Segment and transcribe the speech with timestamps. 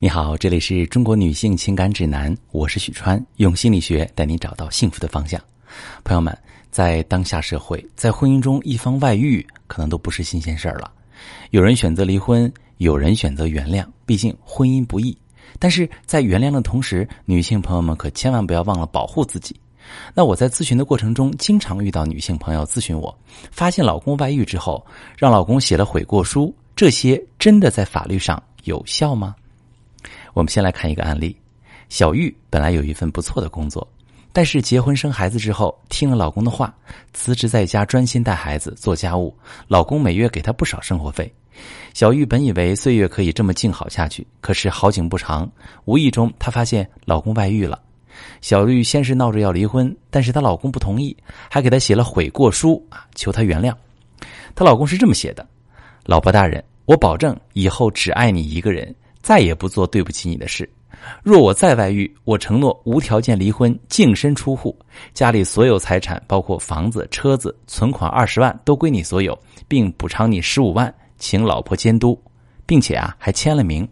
[0.00, 5.42] 你好，这里是中国女性情感指南，我是许川，用心理学带你找到幸福的方向。
[6.04, 6.38] 朋友们，
[6.70, 10.88] 在当下社会，在婚姻中一方外遇，可能都不是新鲜事儿了。
[11.50, 15.18] 有人选择离婚，有人选择原谅，毕竟婚姻不易。
[15.58, 19.58] 但是在原谅的同时，女性朋友们可千万不要忘了保护自己。
[20.14, 23.12] 那我在咨询的过程中，经常遇到女性朋友咨询我，
[23.50, 24.86] 发现老公外遇之后，
[25.16, 29.34] 让老公写了悔过书，这些真的在法律上有效吗？
[30.38, 31.36] 我们先来看一个案例：
[31.88, 33.84] 小玉本来有一份不错的工作，
[34.32, 36.72] 但是结婚生孩子之后，听了老公的话，
[37.12, 39.36] 辞职在家专心带孩子做家务。
[39.66, 41.28] 老公每月给她不少生活费。
[41.92, 45.50] 小玉本以为岁月可以这么静好下去，可是好景不长，
[45.86, 47.82] 无意中她发现老公外遇了。
[48.40, 51.16] 小玉先是闹着要离婚，但是她老公不同意，
[51.50, 53.74] 还给她写了悔过书啊，求她原谅。
[54.54, 55.44] 她老公是这么写的
[56.06, 60.68] ：“老婆大人，我保证以后只爱你一个人。”再也不做对不起你的事。
[61.22, 64.76] 若我再外遇，我承诺无条件离婚，净身出户，
[65.14, 69.38] 家里所有财产，包括房子、车子、存款二十万，都归你所有，
[69.68, 72.20] 并补偿你十五万，请老婆监督，
[72.66, 73.88] 并且啊，还签了名。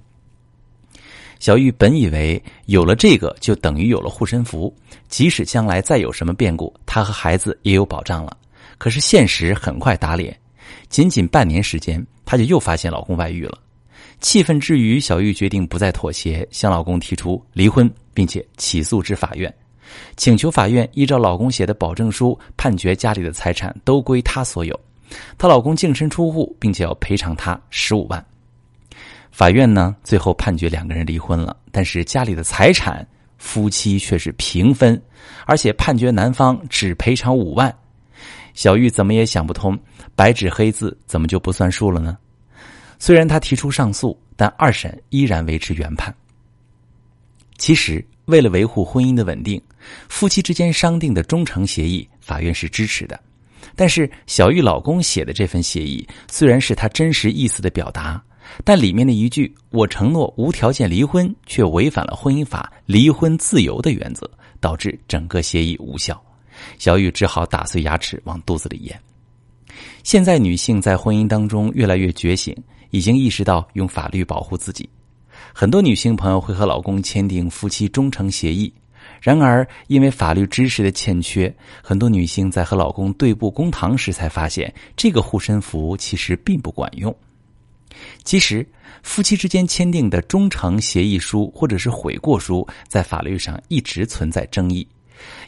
[1.39, 4.75] 小玉本以为有了这个，就等于有了护身符，
[5.07, 8.37] 即使将来再有什么变故，她和孩子也有保障了。
[8.79, 10.37] 可是现实很快打脸，
[10.89, 13.59] 仅仅半年时间，她就又发现老公外遇了。
[14.21, 19.53] 气愤之余，小玉决定不再妥协，向老公提出离婚，并且起诉至法院，
[20.17, 24.79] 请求法院依照老公写的保证书判决家里的财产都归她所有，
[25.37, 28.25] 她老公净身出户，并且要赔偿她十五万。
[29.31, 35.01] 法院呢，最后判决两个人离婚了，但是家里的财产夫妻却是平分，
[35.45, 37.73] 而且判决男方只赔偿五万。
[38.55, 39.79] 小玉怎么也想不通，
[40.15, 42.17] 白纸黑字怎么就不算数了呢？
[42.99, 46.15] 虽然他提出上诉，但二审依然维持原判。
[47.59, 49.61] 其实，为了维护婚姻的稳定，
[50.09, 53.19] 夫妻之间商定的忠诚协议，法院是支持的。
[53.75, 58.23] 但是，小玉老公写的这份协议，虽然是他真实意思的表达，
[58.65, 64.31] 但里面的一句“我承诺无条件离婚”却违反了婚姻法离婚自由的原则，
[64.61, 66.23] 导致整个协议无效。
[66.79, 68.99] 小玉只好打碎牙齿往肚子里咽。
[70.03, 72.57] 现在，女性在婚姻当中越来越觉醒。
[72.91, 74.89] 已经意识到用法律保护自己，
[75.53, 78.73] 很多女性朋友会和老公签订夫妻忠诚协议。
[79.21, 87.15] 然而，因为法律知识的欠缺，很多女性在和老公对簿公堂时才发现，这个护身符其实并不管用。
[88.25, 88.67] 其实，
[89.03, 94.87] 夫妻之间签订的忠诚协议书或者是悔过书，在法律上一直存在争议，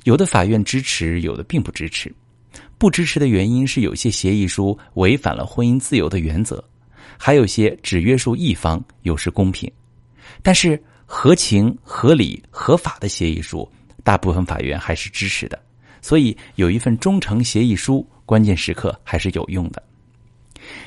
[0.05, 2.15] 有的法院支持，有的并不支持。
[2.79, 6.63] 不支持的原因是，有些协议书违反了婚姻自由的原则。
[7.17, 9.71] 还有些只约束一方，有失公平。
[10.43, 13.69] 但是合情、合理、合法的协议书，
[14.05, 15.59] 大部分法院还是支持的。
[16.01, 19.83] 所以有一份忠诚协议书，关键时刻还是有用的。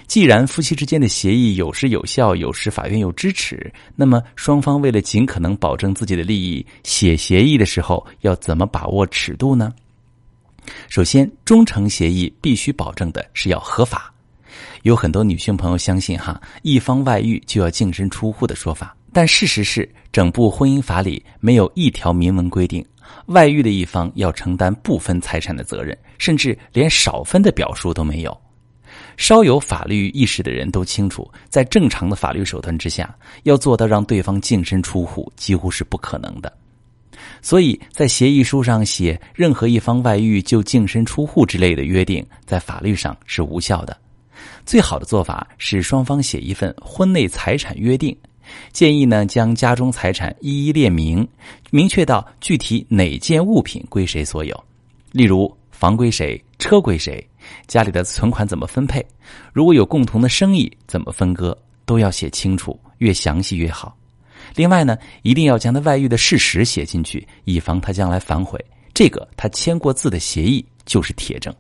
[0.05, 9.73] 既然夫妻之间的协议有时有效，有时法院又支持，那么双方为了尽可能保证自己的利益，写协议的时候要怎么把握尺度呢？
[10.87, 14.10] 首先，忠诚协议必须保证的是要合法。
[14.83, 22.85] 有很多女性朋友相信哈，一方外遇就要净身出户的说法，但事实是，整部婚姻法里没有一条明文规定，
[23.27, 28.35] 外遇的一方要承担不分财产的责任，甚至连少分的表述都没有。
[29.17, 33.13] 稍有法律意识的人都清楚，在正常的法律手段之下，
[33.43, 36.51] 要做到让对方净身出户几乎是不可能的。
[37.41, 43.95] 所以在协议书上写任何一方外遇就净身出户之类的约定，在法律上是无效的。
[44.66, 48.16] 最好的做法是双方写一份婚内财产约定，
[48.72, 51.28] 建议呢将家中财产一一列明，
[51.69, 54.63] 明确到具体哪件物品归谁所有，
[55.12, 57.25] 例如房归谁，车归谁，
[57.68, 59.06] 家里的存款怎么分配，
[59.52, 63.96] 如果有共同的生意怎么分割，都要写清楚，越详细越好。
[64.56, 68.64] 另外呢，一定要将他外遇的事实写进去，以防他将来反悔。
[68.94, 71.53] 这个他签过字的协议就是铁证。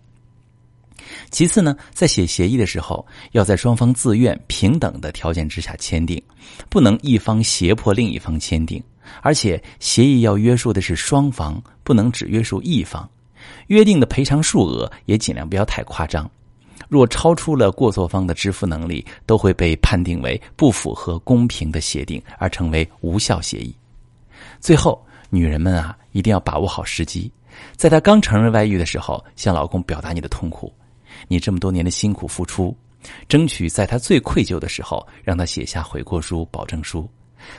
[1.29, 6.21] 其次呢，在写协议的时候，要在双方自愿、平等的条件之下签订，
[6.69, 8.81] 不能一方胁迫另一方签订。
[9.21, 13.09] 而且，协议要约束的是双方，不能只约束一方。
[13.67, 16.29] 约定的赔偿数额也尽量不要太夸张，
[16.87, 23.75] 若超出了过错方的支付能力，都会被判定为不符合公平的协定，而成为无效协议。
[24.59, 27.29] 最后，女人们啊，一定要把握好时机，
[27.75, 30.71] 在她刚承认外遇的时候，向老公表达你的痛苦。
[31.27, 32.75] 你这么多年的辛苦付出，
[33.27, 37.09] 争取在他最愧疚的时候，让他写下悔过书、保证书。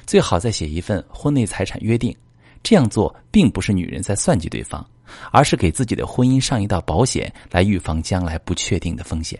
[0.06, 2.14] 最好再写一份婚内财产约定。
[2.62, 4.86] 这样做并不是女人在算计对方，
[5.32, 9.36] 而是给自己的婚姻上一道保险，来预防将来不确定的风险。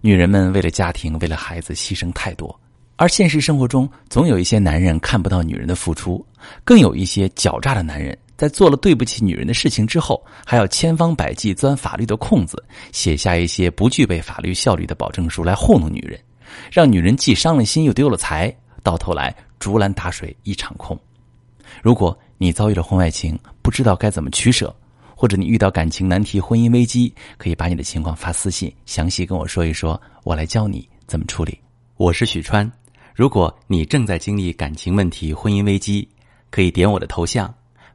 [0.00, 2.58] 女人们为了家庭、为了孩子牺牲太多，
[2.96, 6.26] 而现实生活中总有一些男人看不到女人的付出，
[6.64, 16.18] 更有一些狡诈的男人在做了对不起女人的事情之后，还要千方百计钻法律的空子，写下一些不具备法律效力的保证书来糊弄女人，
[16.72, 18.50] 让女人既伤了心又丢了财，
[18.82, 20.98] 到头来竹篮打水一场空。
[21.82, 24.74] 如果你遭遇了婚外情，不知道该怎么取舍，
[25.14, 31.58] 或者你遇到感情难题、婚姻危机，可以把你的情况发私信，详细跟我说一说，我来教你怎么处理。
[31.98, 32.72] 我是许川，
[33.14, 36.08] 如果你正在经历感情问题、婚姻危机，
[36.48, 37.54] 可以点我的头像，